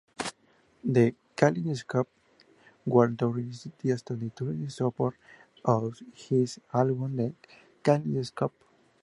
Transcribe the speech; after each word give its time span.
The 0.83 1.13
Kaleidoscope 1.35 2.09
World 2.87 3.19
Tour 3.19 3.39
is 3.41 3.67
a 3.67 3.69
Tiësto 3.69 4.33
tour 4.33 4.49
in 4.49 4.67
support 4.71 5.13
of 5.63 5.99
his 6.15 6.59
album 6.73 7.35
"Kaleidoscope". 7.83 8.63